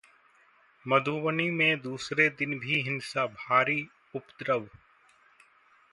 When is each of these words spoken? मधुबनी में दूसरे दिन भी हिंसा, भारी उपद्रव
मधुबनी 0.85 1.49
में 1.51 1.81
दूसरे 1.81 2.27
दिन 2.29 2.57
भी 2.59 2.81
हिंसा, 2.81 3.25
भारी 3.27 3.81
उपद्रव 4.15 4.67